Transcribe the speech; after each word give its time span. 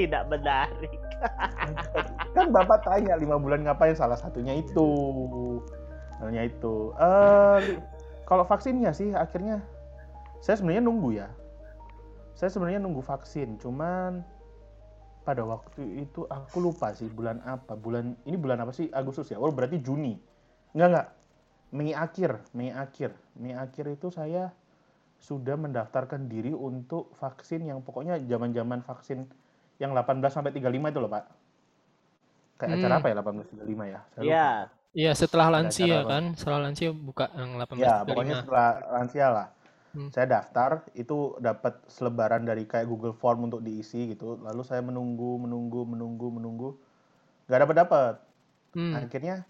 Tidak 0.00 0.32
menarik. 0.32 0.96
kan 2.36 2.46
bapak 2.48 2.80
tanya 2.88 3.20
lima 3.20 3.36
bulan 3.36 3.68
ngapain? 3.68 3.92
Salah 3.92 4.16
satunya 4.16 4.56
itu. 4.56 4.88
Salahnya 6.16 6.48
itu. 6.48 6.96
Eh 6.96 7.76
kalau 8.24 8.48
vaksinnya 8.48 8.96
sih 8.96 9.12
akhirnya 9.12 9.60
saya 10.40 10.56
sebenarnya 10.56 10.80
nunggu 10.88 11.20
ya. 11.20 11.28
Saya 12.32 12.48
sebenarnya 12.48 12.80
nunggu 12.80 13.04
vaksin 13.04 13.60
cuman 13.60 14.24
pada 15.20 15.44
waktu 15.44 16.08
itu 16.08 16.24
aku 16.32 16.64
lupa 16.64 16.96
sih 16.96 17.12
bulan 17.12 17.44
apa. 17.44 17.76
Bulan 17.76 18.16
ini 18.24 18.40
bulan 18.40 18.64
apa 18.64 18.72
sih? 18.72 18.88
Agustus 18.96 19.28
ya? 19.28 19.36
Oh 19.36 19.52
berarti 19.52 19.84
Juni. 19.84 20.16
Enggak 20.72 20.88
enggak. 20.88 21.08
Mei 21.76 21.92
akhir 21.92 22.30
Mei 22.56 22.72
akhir. 22.72 23.12
Mei 23.36 23.52
akhir 23.52 23.84
itu 23.92 24.08
saya 24.08 24.56
sudah 25.20 25.60
mendaftarkan 25.60 26.32
diri 26.32 26.56
untuk 26.56 27.12
vaksin 27.20 27.68
yang 27.68 27.84
pokoknya 27.84 28.16
zaman-zaman 28.24 28.80
vaksin 28.80 29.28
yang 29.80 29.96
18 29.96 30.28
sampai 30.28 30.52
35 30.52 30.92
itu 30.92 31.00
loh 31.00 31.10
Pak 31.10 31.24
kayak 32.60 32.68
Hmm. 32.70 32.78
acara 32.78 32.94
apa 33.00 33.06
ya 33.08 33.14
1835 33.16 33.84
ya 33.88 34.00
Saya 34.12 34.20
lupa. 34.20 34.28
Iya. 34.28 34.48
Iya, 34.90 35.12
setelah 35.14 35.48
lansia 35.54 36.02
apa? 36.02 36.10
kan, 36.10 36.24
setelah 36.34 36.58
lansia 36.66 36.90
buka 36.90 37.30
yang 37.38 37.54
Ya, 37.78 38.02
pokoknya 38.02 38.42
1835. 38.42 38.42
setelah 38.42 38.70
lansia 38.90 39.26
lah. 39.30 39.46
Hmm. 39.90 40.10
Saya 40.10 40.26
daftar, 40.26 40.70
itu 40.98 41.38
dapat 41.38 41.74
selebaran 41.86 42.42
dari 42.42 42.66
kayak 42.66 42.90
Google 42.90 43.14
Form 43.14 43.46
untuk 43.46 43.62
diisi 43.62 44.10
gitu. 44.10 44.38
Lalu 44.42 44.62
saya 44.66 44.82
menunggu, 44.82 45.38
menunggu, 45.38 45.86
menunggu, 45.86 46.26
menunggu. 46.34 46.68
Nggak 47.46 47.60
dapat 47.70 47.76
dapat. 47.86 48.14
Hmm. 48.74 48.94
Akhirnya, 48.98 49.46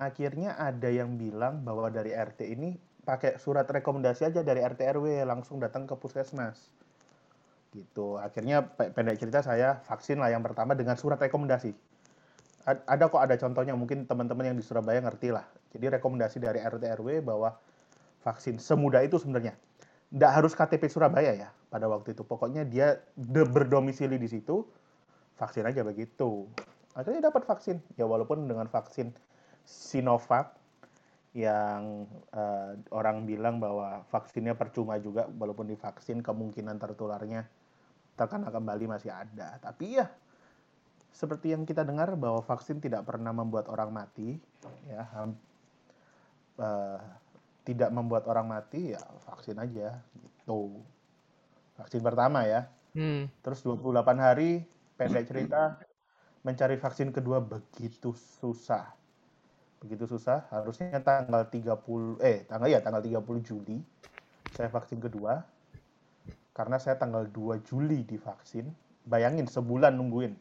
akhirnya 0.00 0.56
ada 0.56 0.88
yang 0.88 1.20
bilang 1.20 1.60
bahwa 1.60 1.92
dari 1.92 2.16
RT 2.16 2.40
ini 2.48 2.80
pakai 3.04 3.36
surat 3.36 3.68
rekomendasi 3.68 4.24
aja 4.28 4.40
dari 4.40 4.64
RT 4.64 4.80
RW 4.96 5.24
langsung 5.28 5.60
datang 5.60 5.84
ke 5.84 5.92
puskesmas. 6.00 6.56
Gitu. 7.70 8.18
Akhirnya 8.18 8.66
pe- 8.66 8.90
pendek 8.90 9.22
cerita 9.22 9.46
saya 9.46 9.78
vaksin 9.86 10.18
lah 10.18 10.34
yang 10.34 10.42
pertama 10.42 10.74
dengan 10.74 10.98
surat 10.98 11.22
rekomendasi. 11.22 11.70
Ada 12.66 13.08
kok 13.08 13.22
ada 13.22 13.34
contohnya 13.40 13.72
mungkin 13.72 14.04
teman-teman 14.04 14.52
yang 14.52 14.56
di 14.58 14.64
Surabaya 14.66 15.00
ngerti 15.00 15.32
lah. 15.32 15.46
Jadi 15.70 15.86
rekomendasi 15.96 16.42
dari 16.42 16.60
RT 16.60 16.84
RW 17.00 17.24
bahwa 17.24 17.56
vaksin 18.20 18.58
semudah 18.60 19.00
itu 19.00 19.16
sebenarnya. 19.16 19.56
Nggak 20.10 20.32
harus 20.34 20.52
KTP 20.52 20.90
Surabaya 20.90 21.32
ya 21.32 21.48
pada 21.70 21.86
waktu 21.86 22.12
itu. 22.12 22.26
Pokoknya 22.26 22.66
dia 22.66 23.00
de- 23.14 23.48
berdomisili 23.48 24.18
di 24.18 24.28
situ, 24.28 24.66
vaksin 25.38 25.64
aja 25.64 25.86
begitu. 25.86 26.50
Akhirnya 26.92 27.30
dapat 27.30 27.46
vaksin. 27.46 27.80
Ya 27.96 28.04
walaupun 28.04 28.44
dengan 28.50 28.66
vaksin 28.66 29.14
Sinovac 29.64 30.58
yang 31.30 32.10
eh, 32.34 32.70
orang 32.90 33.22
bilang 33.22 33.62
bahwa 33.62 34.02
vaksinnya 34.10 34.58
percuma 34.58 34.98
juga 34.98 35.30
walaupun 35.30 35.70
divaksin 35.70 36.26
kemungkinan 36.26 36.82
tertularnya 36.82 37.46
terkena 38.18 38.48
kembali 38.48 38.84
masih 38.90 39.10
ada. 39.12 39.58
Tapi 39.62 39.98
ya 39.98 40.06
seperti 41.10 41.52
yang 41.52 41.66
kita 41.66 41.82
dengar 41.82 42.14
bahwa 42.14 42.40
vaksin 42.40 42.78
tidak 42.78 43.02
pernah 43.04 43.34
membuat 43.34 43.66
orang 43.66 43.90
mati 43.90 44.38
ya 44.86 45.02
eh, 46.56 46.98
tidak 47.66 47.90
membuat 47.92 48.24
orang 48.30 48.46
mati 48.48 48.94
ya 48.94 49.02
vaksin 49.26 49.58
aja 49.58 50.00
gitu. 50.16 50.80
Vaksin 51.76 52.00
pertama 52.00 52.44
ya. 52.44 52.68
Hmm. 52.96 53.30
Terus 53.44 53.62
28 53.62 54.18
hari 54.18 54.66
pendek 54.98 55.30
cerita 55.30 55.78
mencari 56.42 56.76
vaksin 56.80 57.12
kedua 57.12 57.38
begitu 57.40 58.16
susah. 58.40 58.96
Begitu 59.80 60.04
susah, 60.04 60.44
harusnya 60.52 61.00
tanggal 61.00 61.48
30 61.48 62.20
eh 62.20 62.44
tanggal 62.44 62.68
ya 62.68 62.84
tanggal 62.84 63.00
30 63.00 63.48
Juli 63.48 63.80
saya 64.52 64.68
vaksin 64.68 65.00
kedua. 65.00 65.40
Karena 66.60 66.76
saya 66.76 67.00
tanggal 67.00 67.24
2 67.32 67.64
Juli 67.64 68.04
divaksin. 68.04 68.68
Bayangin 69.08 69.48
sebulan 69.48 69.96
nungguin. 69.96 70.36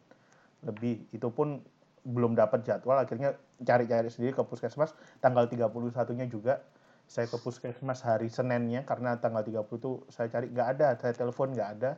Lebih 0.67 1.07
itu 1.15 1.31
pun 1.31 1.63
belum 2.03 2.35
dapat 2.35 2.67
jadwal 2.67 2.99
akhirnya 2.99 3.39
cari-cari 3.63 4.11
sendiri 4.11 4.31
ke 4.35 4.43
puskesmas 4.43 4.95
tanggal 5.19 5.47
31-nya 5.51 6.31
juga 6.31 6.63
saya 7.09 7.25
ke 7.25 7.41
puskesmas 7.41 8.05
hari 8.05 8.29
Seninnya 8.29 8.85
karena 8.85 9.17
tanggal 9.17 9.41
30 9.41 9.65
itu 9.65 9.91
saya 10.13 10.29
cari 10.29 10.53
nggak 10.53 10.67
ada, 10.77 10.93
saya 11.01 11.17
telepon 11.17 11.57
nggak 11.57 11.69
ada. 11.81 11.97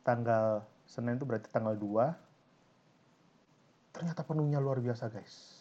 Tanggal 0.00 0.64
Senin 0.88 1.20
itu 1.20 1.28
berarti 1.28 1.52
tanggal 1.52 1.76
2. 1.76 2.16
Ternyata 3.92 4.24
penuhnya 4.24 4.56
luar 4.56 4.80
biasa, 4.80 5.12
guys. 5.12 5.60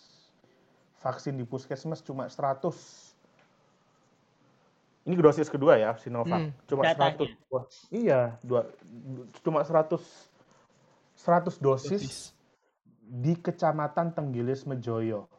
Vaksin 1.03 1.35
di 1.35 1.43
puskesmas 1.43 1.99
cuma 1.99 2.31
100. 2.31 3.04
Ini 5.05 5.13
dosis 5.15 5.45
kedua 5.47 5.77
ya, 5.77 5.93
Sinovac. 5.95 6.49
Hmm. 6.49 6.51
Cuma 6.65 6.81
Datanya. 6.81 7.29
100. 7.29 7.53
Wah, 7.53 7.63
iya, 7.93 8.21
dua 8.41 8.65
cuma 9.39 9.61
100 9.61 10.01
100 11.15 11.61
dosis 11.61 12.01
Dosis. 12.01 12.15
di 12.99 13.37
Kecamatan 13.37 14.11
Tenggilis 14.11 14.65
Mejoyo. 14.65 15.29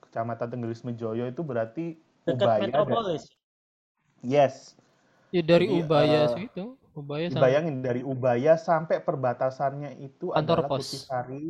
Kecamatan 0.00 0.46
Tenggilis 0.48 0.80
Mejoyo 0.80 1.26
itu 1.26 1.42
berarti 1.42 1.98
Dekat 2.22 2.38
Ubaya. 2.38 2.58
dan- 2.62 2.62
Metropolis. 2.70 3.22
Yes. 4.22 4.78
Ya 5.30 5.42
dari 5.42 5.66
Jadi, 5.66 5.82
Ubaya 5.82 6.20
eh, 6.20 6.28
situ, 6.36 6.64
Ubaya 6.92 7.26
sama 7.26 7.42
Bayangin 7.42 7.76
dari 7.80 8.02
Ubaya 8.02 8.54
sampai 8.54 8.98
perbatasannya 8.98 9.98
itu 9.98 10.30
Kantor 10.30 10.58
adalah 10.62 10.70
pos. 10.70 10.80
Kutisari. 10.86 11.46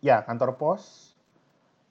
Ya, 0.00 0.20
kantor 0.20 0.56
pos. 0.56 0.82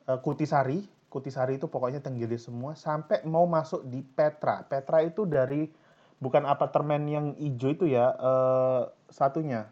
eh, 0.04 0.20
Kutisari. 0.20 0.86
Kutisari 1.14 1.62
itu 1.62 1.70
pokoknya 1.70 2.02
Tenggilis 2.02 2.50
semua 2.50 2.74
sampai 2.74 3.22
mau 3.22 3.46
masuk 3.46 3.86
di 3.86 4.02
Petra. 4.02 4.66
Petra 4.66 5.06
itu 5.06 5.30
dari 5.30 5.70
bukan 6.18 6.42
apartemen 6.50 7.06
yang 7.06 7.26
hijau 7.38 7.70
itu 7.70 7.86
ya, 7.86 8.10
eh, 8.18 8.82
satunya. 9.14 9.70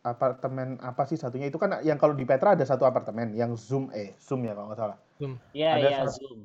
Apartemen 0.00 0.78
apa 0.80 1.02
sih 1.04 1.18
satunya? 1.18 1.50
Itu 1.50 1.58
kan 1.58 1.82
yang 1.82 1.98
kalau 1.98 2.14
di 2.14 2.22
Petra 2.22 2.54
ada 2.54 2.62
satu 2.62 2.86
apartemen 2.86 3.34
yang 3.34 3.58
Zoom 3.58 3.90
eh 3.90 4.14
Zoom 4.22 4.46
ya 4.46 4.54
kalau 4.54 4.70
nggak 4.70 4.78
salah. 4.78 4.98
Iya, 5.52 5.68
Ada 5.74 5.82
iya, 5.82 5.98
satu- 6.06 6.14
Zoom. 6.14 6.38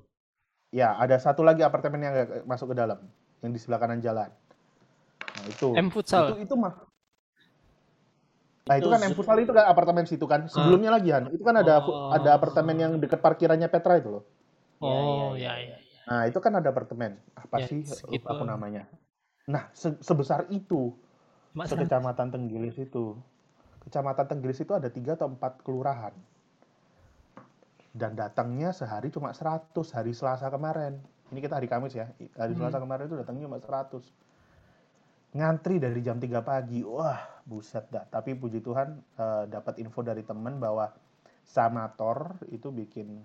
Ya, 0.73 0.90
ada 0.97 1.16
satu 1.22 1.46
lagi 1.46 1.62
apartemen 1.63 2.02
yang 2.03 2.16
masuk 2.44 2.73
ke 2.73 2.75
dalam, 2.75 3.00
yang 3.40 3.53
di 3.53 3.59
sebelah 3.62 3.79
kanan 3.79 4.03
jalan. 4.03 4.28
Nah, 5.23 5.46
itu. 5.47 5.72
M 5.72 5.88
Futsal. 5.88 6.35
Itu 6.35 6.52
itu 6.52 6.56
mah. 6.59 6.73
Nah, 8.66 8.81
itu, 8.81 8.90
Itu 8.90 8.94
kan 8.94 9.00
M 9.00 9.14
Zoom. 9.14 9.18
Futsal 9.22 9.38
itu 9.40 9.53
kan 9.53 9.66
apartemen 9.70 10.06
situ 10.09 10.26
kan. 10.26 10.50
Sebelumnya 10.50 10.90
lagi 10.90 11.14
Han, 11.14 11.30
itu 11.30 11.44
kan 11.46 11.53
ada 11.53 11.86
Oh. 11.86 12.09
ada 12.09 12.34
apartemen 12.34 12.74
yang 12.76 12.92
dekat 12.98 13.22
parkirannya 13.22 13.70
Petra 13.70 14.02
itu 14.02 14.09
loh. 14.09 14.24
Oh, 14.81 15.38
Iya, 15.38 15.53
ya 15.53 15.70
ya. 15.72 15.78
Nah, 16.06 16.22
itu 16.26 16.38
kan 16.42 16.53
ada 16.53 16.70
apartemen. 16.70 17.22
Apa 17.34 17.62
Ya, 17.62 17.70
sih? 17.70 17.86
segitu. 17.86 18.09
Lupa 18.22 18.34
aku 18.34 18.44
namanya. 18.44 18.90
Nah, 19.46 19.70
se- 19.72 20.02
sebesar 20.02 20.50
itu 20.50 20.98
Cuma 21.53 21.64
sekecamatan 21.64 22.34
Tenggilis 22.34 22.76
itu. 22.76 23.16
Kecamatan 23.86 24.26
Tenggilis 24.28 24.59
itu 24.59 24.74
ada 24.74 24.90
tiga 24.90 25.14
atau 25.14 25.30
empat 25.30 25.62
kelurahan. 25.62 26.12
Dan 27.96 28.12
datangnya 28.12 28.76
sehari 28.76 29.08
cuma 29.08 29.32
100 29.32 29.94
hari 29.94 30.12
Selasa 30.12 30.50
kemarin. 30.50 31.00
Ini 31.32 31.40
kita 31.40 31.56
hari 31.56 31.70
Kamis 31.70 31.96
ya. 31.96 32.12
Hari 32.36 32.52
Hmm. 32.52 32.59
Selasa 32.59 32.78
kemarin 32.78 33.08
itu 33.08 33.16
datangnya 33.16 33.46
cuma 33.46 33.62
100. 33.62 34.03
Ngantri 35.35 35.84
dari 35.84 36.00
jam 36.00 36.16
3 36.16 36.40
pagi. 36.40 36.79
Wah, 36.81 37.44
buset 37.44 37.91
dah. 37.91 38.07
Tapi 38.07 38.40
puji 38.40 38.63
Tuhan 38.63 38.96
eh, 39.19 39.44
dapat 39.51 39.84
info 39.84 40.00
dari 40.00 40.23
teman 40.23 40.57
bahwa 40.57 40.88
Samator 41.46 42.41
itu 42.50 42.73
bikin 42.73 43.22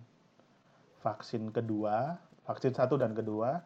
vaksin 1.01 1.49
kedua, 1.55 2.19
vaksin 2.45 2.77
satu 2.77 3.01
dan 3.01 3.17
kedua, 3.17 3.63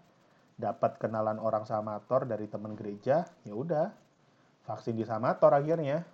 dapat 0.55 1.01
kenalan 1.03 1.43
orang 1.43 1.67
Samator 1.67 2.29
dari 2.29 2.47
teman 2.47 2.79
gereja, 2.79 3.27
ya 3.43 3.55
udah 3.57 3.91
vaksin 4.69 4.95
di 4.95 5.03
Samator 5.03 5.51
akhirnya. 5.51 6.05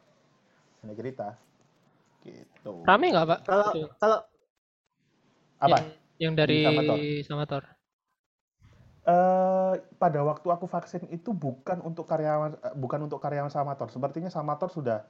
Ini 0.81 0.95
cerita. 0.97 1.37
Gitu. 2.25 2.87
Rame 2.89 3.13
nggak 3.13 3.27
Pak? 3.29 3.41
Kalau 3.45 3.69
kalau 4.01 4.19
Apa? 5.61 5.77
Yang, 5.77 5.85
yang 6.17 6.33
dari 6.39 6.59
Samator. 6.65 6.97
Samator. 7.29 7.63
Eh, 9.01 9.75
pada 9.97 10.21
waktu 10.21 10.45
aku 10.45 10.69
vaksin 10.69 11.09
itu 11.09 11.33
bukan 11.33 11.81
untuk 11.81 12.05
karyawan 12.05 12.53
eh, 12.61 12.75
bukan 12.77 13.09
untuk 13.09 13.17
karyawan 13.17 13.49
Samator. 13.49 13.89
Sepertinya 13.89 14.29
Samator 14.29 14.69
sudah 14.69 15.09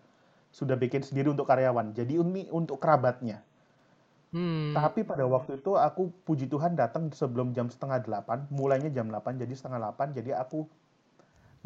sudah 0.55 0.79
bikin 0.79 1.03
sendiri 1.03 1.35
untuk 1.35 1.51
karyawan. 1.51 1.91
Jadi 1.91 2.15
ini 2.15 2.47
untuk 2.55 2.79
kerabatnya. 2.79 3.43
Hmm. 4.31 4.71
Tapi 4.71 5.03
pada 5.03 5.27
waktu 5.27 5.59
itu 5.59 5.75
aku 5.75 6.15
puji 6.23 6.47
Tuhan 6.47 6.79
datang 6.79 7.11
sebelum 7.11 7.51
jam 7.51 7.67
setengah 7.67 7.99
delapan, 7.99 8.47
mulainya 8.55 8.87
jam 8.95 9.11
8 9.11 9.43
jadi 9.43 9.51
setengah 9.59 9.83
delapan, 9.83 10.15
jadi 10.15 10.39
aku 10.39 10.71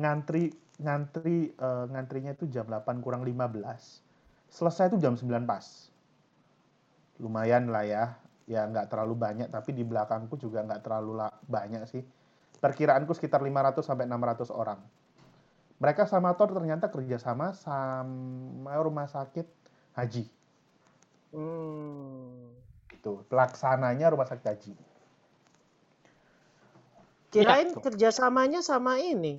ngantri 0.01 0.57
ngantri 0.81 1.53
eh, 1.53 1.85
ngantrinya 1.93 2.33
itu 2.33 2.49
jam 2.49 2.65
8 2.65 3.05
kurang 3.05 3.21
15. 3.21 3.61
Selesai 4.49 4.89
itu 4.89 4.97
jam 4.97 5.13
9 5.13 5.45
pas. 5.45 5.93
Lumayan 7.21 7.69
lah 7.69 7.85
ya, 7.85 8.17
ya 8.45 8.69
nggak 8.69 8.93
terlalu 8.93 9.15
banyak, 9.17 9.49
tapi 9.49 9.73
di 9.73 9.85
belakangku 9.85 10.37
juga 10.37 10.61
nggak 10.65 10.83
terlalu 10.85 11.13
la- 11.25 11.37
banyak 11.49 11.85
sih. 11.89 12.03
Perkiraanku 12.61 13.13
sekitar 13.13 13.41
500 13.45 13.85
sampai 13.85 14.05
600 14.09 14.49
orang. 14.53 14.81
Mereka 15.81 16.07
Samator 16.07 16.49
ternyata 16.55 16.89
kerjasama 16.89 17.53
sama 17.53 18.73
rumah 18.81 19.11
sakit 19.11 19.45
haji 19.95 20.27
hmm, 21.35 22.51
itu 22.91 23.13
pelaksananya 23.31 24.11
rumah 24.11 24.27
sakit 24.27 24.47
haji 24.47 24.75
kirain 27.31 27.71
Iya. 27.71 27.79
kerjasamanya 27.79 28.61
sama 28.63 28.99
ini 28.99 29.39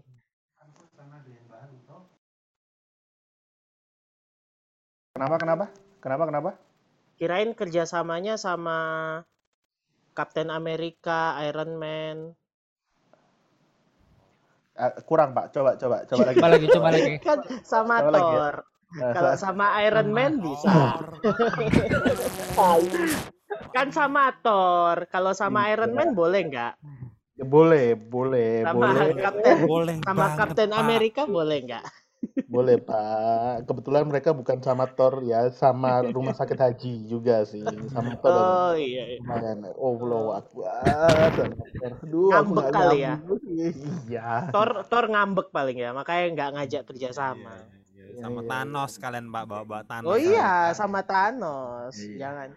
Kenapa 5.16 5.40
kenapa? 5.40 5.66
Kenapa 6.04 6.24
kenapa? 6.28 6.52
Kirain 7.16 7.52
kerjasamanya 7.52 8.36
sama 8.36 8.78
Captain 10.12 10.50
America, 10.50 11.36
Iron 11.42 11.76
Man. 11.76 12.18
Eh, 14.76 14.92
kurang 15.08 15.32
pak, 15.32 15.56
coba 15.56 15.80
coba 15.80 16.04
coba 16.04 16.22
lagi. 16.26 16.36
Coba 16.36 16.48
lagi, 16.52 16.66
coba 16.68 16.88
lagi. 16.92 17.12
Kan 17.24 17.40
sama 17.64 17.96
Coba 18.04 18.12
lagi 18.12 18.28
ya. 18.28 18.36
Thor. 18.36 18.56
Eh, 18.96 19.12
Kalau 19.12 19.32
sa- 19.34 19.40
sama 19.42 19.66
Iron 19.82 20.10
Man 20.12 20.32
bisa. 20.40 20.72
kan 23.76 23.88
sama 23.92 24.32
Thor. 24.40 25.08
Kalau 25.08 25.32
sama 25.32 25.68
Iya. 25.68 25.80
Iron 25.80 25.92
Man 25.96 26.12
boleh 26.12 26.42
nggak? 26.48 26.74
boleh, 27.36 28.00
boleh, 28.00 28.64
Sama 28.64 28.96
boleh, 28.96 29.12
Captain 29.20 29.58
Boleh 29.68 29.96
sama 30.00 30.16
banget, 30.24 30.40
Captain. 30.40 30.70
America 30.72 31.22
boleh 31.28 31.58
nggak? 31.68 31.84
Boleh 32.44 32.76
pak. 32.78 33.64
Kebetulan 33.64 34.04
mereka 34.04 34.36
bukan 34.36 34.60
sama 34.60 34.92
Thor 34.92 35.24
ya, 35.24 35.48
sama 35.56 36.04
rumah 36.04 36.36
sakit 36.36 36.60
haji 36.60 37.08
juga 37.08 37.48
sih, 37.48 37.64
sama 37.88 38.20
Thor. 38.20 38.36
Oh 38.36 38.74
iya. 38.76 39.16
iya. 39.16 39.20
Lumayan. 39.24 39.72
Oh, 39.80 39.96
Allahu 39.96 40.30
Akbar. 40.36 41.32
Aduh, 42.04 42.30
aku 42.36 42.52
Ngambek 42.52 42.66
kali 42.76 42.98
ya? 43.02 43.16
Iya. 44.08 44.52
Thor 44.52 44.84
Thor 44.92 45.06
ngambek 45.08 45.48
paling 45.56 45.78
ya, 45.80 45.96
makanya 45.96 46.26
nggak 46.36 46.50
ngajak 46.60 46.82
kerjasama. 46.84 47.56
Iya, 47.96 48.04
iya. 48.16 48.22
Sama 48.22 48.40
Iya, 48.40 48.44
iya, 48.44 48.50
Thanos 48.52 48.92
kalian 49.00 49.26
Pak 49.32 49.44
bawa-bawa 49.48 49.82
Thanos. 49.88 50.08
Oh 50.12 50.20
iya, 50.20 50.76
sama 50.76 51.00
Thanos. 51.08 51.96
Iya. 51.96 52.18
Jangan 52.20 52.50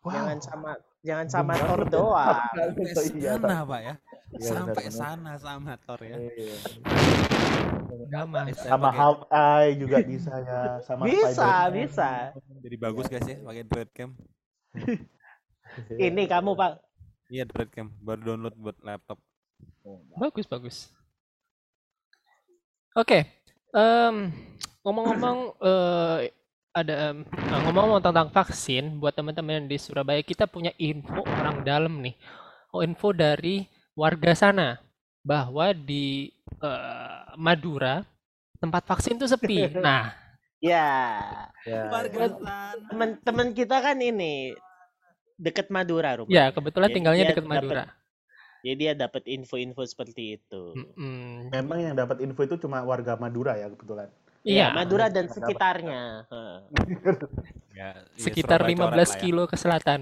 Wow. 0.00 0.16
jangan 0.16 0.38
sama 0.40 0.70
jangan 1.04 1.26
sama 1.28 1.52
Benar. 1.52 1.68
Thor 1.68 1.82
doang. 1.92 2.40
Sampai 2.56 3.04
Iya, 3.20 3.32
sana 3.36 3.56
Pak 3.68 3.80
ya. 3.84 3.94
Iya, 4.32 4.48
Sampai 4.48 4.84
sana 4.88 5.32
sama 5.36 5.72
Thor 5.84 6.00
ya. 6.00 6.16
Saya 7.90 8.70
Sama 8.76 8.90
pakai- 8.90 8.98
Hawkeye 9.02 9.70
juga 9.78 9.96
bisa 10.06 10.32
ya, 10.40 10.60
sama 10.86 11.02
Bisa, 11.06 11.50
bisa. 11.74 12.08
Jadi 12.62 12.76
bagus 12.78 13.06
guys 13.10 13.26
ya 13.26 13.36
pakai 13.42 13.62
Dreadcam. 13.66 14.10
Ini 16.06 16.22
kamu 16.26 16.54
Pak. 16.54 16.72
Iya 17.30 17.44
Dreadcam 17.46 17.90
baru 18.02 18.20
download 18.34 18.54
buat 18.58 18.76
laptop. 18.82 19.18
Bagus, 20.18 20.46
bagus. 20.46 20.76
Oke, 22.94 23.22
em, 23.70 24.34
ngomong-ngomong 24.82 25.38
eh, 25.70 26.18
ada 26.70 26.94
nah, 27.14 27.58
ngomong-ngomong 27.66 28.02
tentang 28.02 28.30
vaksin 28.30 28.98
buat 28.98 29.14
teman-teman 29.14 29.66
di 29.66 29.74
Surabaya 29.78 30.22
kita 30.22 30.46
punya 30.46 30.70
info 30.78 31.22
orang 31.26 31.62
dalam 31.66 31.98
nih. 32.02 32.14
Oh, 32.70 32.82
info 32.82 33.10
dari 33.10 33.66
warga 33.98 34.34
sana 34.34 34.78
bahwa 35.22 35.70
di 35.74 36.30
eh, 36.62 37.09
Madura 37.34 38.04
tempat 38.56 38.82
vaksin 38.84 39.16
tuh 39.16 39.26
sepi. 39.26 39.68
Nah, 39.78 40.12
Ya, 40.60 41.16
Ya, 41.64 41.88
ya. 41.88 42.28
teman-teman 42.86 43.48
kita 43.50 43.80
kan 43.80 43.96
ini 43.96 44.52
deket 45.34 45.66
Madura 45.68 46.14
rumah. 46.14 46.28
ya 46.28 46.50
kebetulan 46.50 46.86
Jadi 46.86 46.94
tinggalnya 46.94 47.22
dekat 47.26 47.40
dapet- 47.40 47.50
Madura. 47.56 47.84
Jadi 48.60 48.74
dia 48.76 48.92
dapat 48.92 49.22
info-info 49.24 49.82
seperti 49.82 50.36
itu. 50.36 50.62
Mm-mm. 50.76 51.48
Memang 51.48 51.78
yang 51.80 51.94
dapat 51.96 52.20
info 52.20 52.42
itu 52.42 52.58
cuma 52.58 52.82
warga 52.82 53.14
Madura 53.16 53.56
ya 53.56 53.66
kebetulan. 53.66 54.06
Ya, 54.40 54.44
Iya, 54.44 54.66
Madura 54.74 55.02
Dapat. 55.02 55.10
dan 55.10 55.24
sekitarnya. 55.30 56.02
Heeh. 56.28 56.58
Ya, 57.70 57.96
iya, 57.96 58.14
sekitar 58.14 58.60
Surabaya 58.60 58.76
15 58.76 58.76
coret 58.76 59.00
lah 59.00 59.08
ya. 59.08 59.16
kilo 59.16 59.42
ke 59.46 59.56
selatan. 59.56 60.00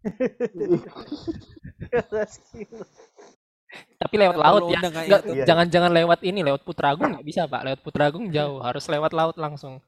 Tapi 4.00 4.14
lewat 4.18 4.36
laut 4.36 4.64
ya. 4.72 4.80
Nggak, 4.82 5.04
gitu. 5.06 5.30
Iya. 5.36 5.44
jangan-jangan 5.46 5.92
lewat 5.94 6.20
ini, 6.26 6.40
lewat 6.42 6.62
Putragung 6.66 7.14
nggak 7.14 7.26
bisa, 7.26 7.46
Pak. 7.46 7.62
Lewat 7.62 7.80
Putragung 7.84 8.24
jauh, 8.34 8.58
harus 8.64 8.84
lewat 8.90 9.12
laut 9.14 9.36
langsung. 9.38 9.78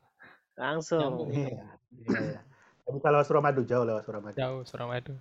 Langsung. 0.55 1.33
Iya. 1.33 1.67
Iya, 1.93 2.19
iya. 2.21 2.41
Tapi 2.83 2.99
kalau 2.99 3.21
Suramadu 3.23 3.63
jauh 3.67 3.85
lewat 3.87 4.03
Suramadu. 4.07 4.37
Jauh 4.39 4.63
Suramadu. 4.67 5.15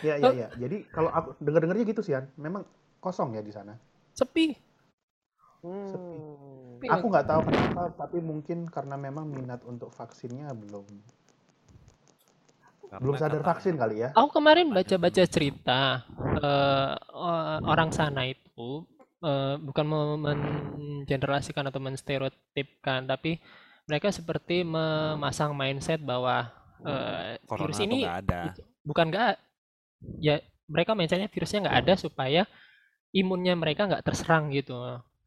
Iya, 0.00 0.14
iya, 0.18 0.30
iya. 0.32 0.48
Jadi 0.56 0.86
kalau 0.88 1.10
aku 1.12 1.36
dengar-dengarnya 1.42 1.84
gitu 1.86 2.00
sih, 2.02 2.16
An. 2.16 2.30
Memang 2.40 2.64
kosong 2.98 3.36
ya 3.36 3.42
di 3.44 3.52
sana. 3.52 3.76
Sepi. 4.16 4.54
Hmm. 5.60 5.88
Sepi. 5.90 6.86
Aku 6.88 7.06
nggak 7.08 7.26
tahu 7.28 7.40
kenapa, 7.48 7.82
tapi 7.96 8.18
mungkin 8.20 8.68
karena 8.68 8.96
memang 8.96 9.28
minat 9.28 9.60
untuk 9.64 9.92
vaksinnya 9.92 10.52
belum 10.52 10.84
belum 13.00 13.16
sadar 13.18 13.42
vaksin 13.42 13.74
kali 13.74 14.06
ya. 14.06 14.08
Aku 14.14 14.30
kemarin 14.38 14.70
baca-baca 14.70 15.24
cerita 15.26 16.06
eh, 16.38 16.92
o- 17.24 17.60
orang 17.72 17.90
sana 17.98 18.22
itu 18.28 18.84
eh, 19.24 19.56
bukan 19.56 19.86
mau 19.88 20.04
mengenerasikan 20.20 21.64
atau 21.68 21.80
menstereotipkan, 21.80 23.08
tapi 23.08 23.40
mereka 23.88 24.08
seperti 24.12 24.64
memasang 24.64 25.52
mindset 25.56 26.00
bahwa 26.00 26.52
Corona 27.48 27.64
virus 27.64 27.78
ini 27.80 27.96
nggak 28.04 28.16
ada. 28.24 28.40
bukan 28.84 29.06
nggak 29.08 29.30
ya 30.20 30.36
mereka 30.68 30.92
mindsetnya 30.92 31.28
virusnya 31.32 31.64
nggak 31.64 31.78
ada 31.84 31.94
supaya 31.96 32.42
imunnya 33.14 33.54
mereka 33.56 33.88
nggak 33.88 34.04
terserang 34.04 34.52
gitu 34.52 34.74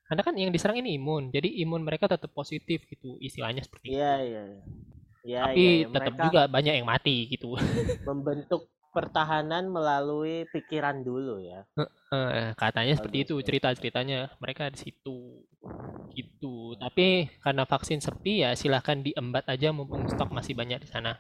karena 0.08 0.22
kan 0.24 0.34
yang 0.40 0.52
diserang 0.54 0.78
ini 0.80 0.96
imun 1.02 1.34
jadi 1.34 1.50
imun 1.66 1.82
mereka 1.84 2.06
tetap 2.08 2.32
positif 2.32 2.86
gitu 2.88 3.18
istilahnya 3.20 3.66
seperti 3.66 3.92
itu 3.92 3.98
Iya, 4.00 4.14
iya. 4.24 4.42
iya. 4.54 4.62
Iya, 5.28 5.40
tapi 5.44 5.60
iya, 5.60 5.72
iya. 5.84 5.88
tetap 5.92 6.14
Mereka 6.14 6.26
juga 6.30 6.42
banyak 6.48 6.74
yang 6.80 6.88
mati 6.88 7.18
gitu 7.34 7.48
membentuk 8.08 8.62
pertahanan 8.98 9.70
melalui 9.70 10.50
pikiran 10.50 11.06
dulu 11.06 11.38
ya. 11.38 11.62
Eh, 11.78 12.58
katanya 12.58 12.98
seperti 12.98 13.30
itu 13.30 13.38
cerita-ceritanya. 13.46 14.34
Mereka 14.42 14.74
di 14.74 14.90
situ 14.90 15.46
gitu. 16.18 16.74
Tapi 16.82 17.30
karena 17.38 17.70
vaksin 17.70 18.02
sepi 18.02 18.42
ya 18.42 18.58
silahkan 18.58 18.98
diembat 19.06 19.46
aja 19.46 19.70
mumpung 19.70 20.10
stok 20.10 20.34
masih 20.34 20.58
banyak 20.58 20.82
di 20.82 20.90
sana. 20.90 21.14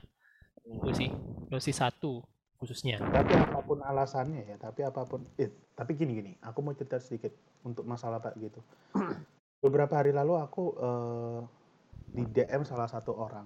Itu 0.65 0.89
sih 0.97 1.13
dosis 1.53 1.77
satu 1.77 2.25
khususnya. 2.57 2.97
Tapi 2.97 3.38
apa 3.38 3.62
pun 3.62 3.79
alasannya 3.85 4.41
ya, 4.50 4.57
tapi 4.57 4.81
apa 4.81 5.06
pun, 5.06 5.21
eh, 5.38 5.53
tapi 5.77 5.94
gini 5.94 6.18
gini, 6.18 6.31
aku 6.41 6.65
mau 6.65 6.74
cerita 6.74 6.97
sedikit 6.97 7.29
untuk 7.62 7.85
masalah 7.85 8.18
pak 8.18 8.33
gitu. 8.41 8.59
Beberapa 9.63 10.01
hari 10.01 10.09
lalu 10.09 10.41
aku 10.41 10.74
eh, 10.74 11.39
di 12.18 12.24
DM 12.25 12.65
salah 12.65 12.89
satu 12.89 13.13
orang, 13.13 13.45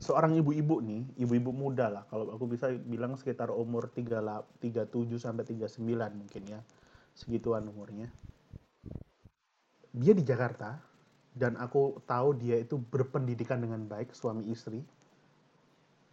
seorang 0.00 0.38
ibu-ibu 0.38 0.82
nih, 0.82 1.02
ibu-ibu 1.22 1.50
muda 1.50 1.90
lah, 1.90 2.04
kalau 2.06 2.30
aku 2.30 2.46
bisa 2.46 2.70
bilang 2.74 3.18
sekitar 3.18 3.50
umur 3.50 3.90
3, 3.90 4.20
37 4.62 5.18
sampai 5.18 5.44
39 5.46 5.82
mungkin 6.14 6.42
ya, 6.46 6.60
segituan 7.16 7.66
umurnya. 7.66 8.10
Dia 9.96 10.12
di 10.12 10.22
Jakarta 10.22 10.76
dan 11.32 11.56
aku 11.56 12.00
tahu 12.04 12.36
dia 12.36 12.60
itu 12.60 12.76
berpendidikan 12.80 13.60
dengan 13.60 13.84
baik, 13.84 14.12
suami 14.12 14.48
istri. 14.52 14.84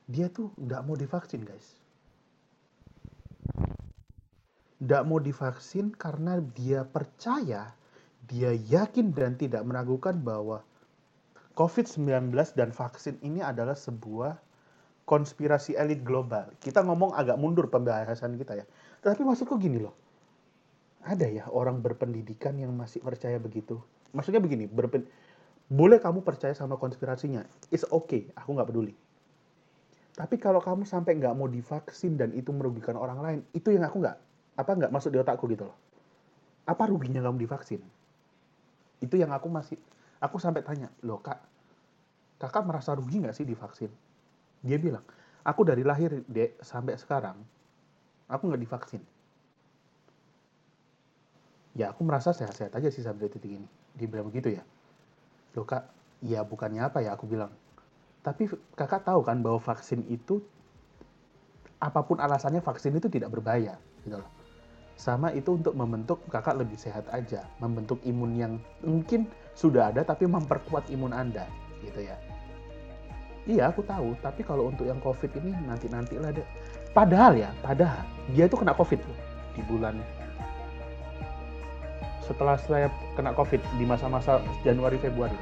Dia 0.07 0.27
tuh 0.27 0.51
nggak 0.59 0.81
mau 0.83 0.95
divaksin 0.99 1.43
guys. 1.47 1.79
Nggak 4.83 5.03
mau 5.07 5.19
divaksin 5.19 5.95
karena 5.95 6.43
dia 6.43 6.83
percaya 6.83 7.71
dia 8.27 8.55
yakin 8.55 9.11
dan 9.11 9.35
tidak 9.35 9.63
meragukan 9.67 10.15
bahwa 10.19 10.63
COVID-19 11.53 12.33
dan 12.57 12.73
vaksin 12.73 13.21
ini 13.21 13.37
adalah 13.45 13.77
sebuah 13.77 14.41
konspirasi 15.05 15.77
elit 15.77 16.01
global. 16.01 16.49
Kita 16.57 16.81
ngomong 16.81 17.13
agak 17.13 17.37
mundur 17.37 17.69
pembahasan 17.69 18.39
kita 18.41 18.57
ya. 18.57 18.65
Tapi 19.05 19.21
maksudku 19.21 19.61
gini 19.61 19.77
loh. 19.77 19.93
Ada 21.05 21.27
ya 21.29 21.45
orang 21.51 21.83
berpendidikan 21.83 22.57
yang 22.57 22.73
masih 22.73 23.03
percaya 23.03 23.37
begitu. 23.37 23.77
Maksudnya 24.15 24.41
begini, 24.41 24.65
berpen- 24.65 25.05
boleh 25.69 25.99
kamu 26.01 26.25
percaya 26.25 26.55
sama 26.57 26.79
konspirasinya. 26.79 27.45
It's 27.69 27.85
okay, 27.91 28.31
aku 28.33 28.55
nggak 28.55 28.69
peduli. 28.73 28.95
Tapi 30.13 30.37
kalau 30.37 30.61
kamu 30.61 30.85
sampai 30.85 31.17
nggak 31.17 31.33
mau 31.37 31.49
divaksin 31.49 32.17
dan 32.17 32.33
itu 32.37 32.53
merugikan 32.53 32.97
orang 32.97 33.19
lain, 33.21 33.39
itu 33.53 33.73
yang 33.73 33.85
aku 33.85 34.01
nggak 34.01 34.17
apa 34.57 34.71
nggak 34.77 34.91
masuk 34.93 35.09
di 35.13 35.19
otakku 35.21 35.49
gitu 35.49 35.69
loh. 35.69 35.77
Apa 36.65 36.87
ruginya 36.87 37.19
kamu 37.25 37.45
divaksin? 37.45 37.81
Itu 39.03 39.19
yang 39.19 39.33
aku 39.35 39.49
masih 39.51 39.75
aku 40.23 40.39
sampai 40.39 40.63
tanya, 40.63 40.87
loh 41.03 41.19
kak, 41.19 41.35
kakak 42.39 42.63
merasa 42.63 42.95
rugi 42.95 43.19
nggak 43.19 43.35
sih 43.35 43.43
divaksin? 43.43 43.91
Dia 44.63 44.79
bilang, 44.79 45.03
aku 45.43 45.67
dari 45.67 45.83
lahir 45.83 46.23
dek 46.31 46.63
sampai 46.63 46.95
sekarang, 46.95 47.35
aku 48.31 48.43
nggak 48.47 48.63
divaksin. 48.63 49.03
Ya 51.75 51.91
aku 51.91 52.07
merasa 52.07 52.31
sehat-sehat 52.31 52.71
aja 52.71 52.87
sih 52.87 53.03
sampai 53.03 53.27
titik 53.27 53.59
ini. 53.59 53.67
Dia 53.99 54.07
bilang 54.07 54.31
begitu 54.31 54.55
ya. 54.55 54.63
Loh 55.57 55.67
kak, 55.67 55.91
ya 56.23 56.45
bukannya 56.47 56.79
apa 56.85 57.03
ya 57.03 57.17
aku 57.17 57.27
bilang. 57.27 57.51
Tapi 58.23 58.47
kakak 58.79 59.03
tahu 59.03 59.19
kan 59.27 59.43
bahwa 59.43 59.59
vaksin 59.59 60.07
itu 60.07 60.39
apa 61.83 61.99
pun 62.07 62.23
alasannya 62.23 62.63
vaksin 62.63 62.95
itu 62.95 63.11
tidak 63.11 63.27
berbahaya 63.35 63.75
gitu 64.07 64.23
loh. 64.23 64.29
Sama 64.93 65.33
itu 65.33 65.57
untuk 65.57 65.73
membentuk 65.73 66.21
kakak 66.29 66.59
lebih 66.61 66.77
sehat 66.77 67.09
aja, 67.09 67.43
membentuk 67.57 67.97
imun 68.05 68.37
yang 68.37 68.53
mungkin 68.85 69.25
sudah 69.57 69.89
ada 69.89 70.05
tapi 70.05 70.29
memperkuat 70.29 70.89
imun 70.93 71.11
Anda 71.11 71.49
gitu 71.81 72.05
ya. 72.05 72.17
Iya, 73.43 73.75
aku 73.75 73.83
tahu, 73.83 74.15
tapi 74.23 74.39
kalau 74.45 74.71
untuk 74.71 74.87
yang 74.87 75.03
Covid 75.03 75.33
ini 75.43 75.51
nanti-nanti 75.67 76.15
lah 76.15 76.31
deh. 76.31 76.47
Padahal 76.95 77.35
ya, 77.35 77.51
padahal 77.59 78.05
dia 78.31 78.47
tuh 78.47 78.63
kena 78.63 78.71
Covid 78.71 79.01
loh 79.03 79.19
di 79.53 79.61
bulan 79.67 79.99
setelah 82.23 82.55
saya 82.55 82.87
kena 83.19 83.35
Covid 83.35 83.59
di 83.75 83.83
masa-masa 83.83 84.39
Januari 84.63 84.95
Februari. 84.97 85.35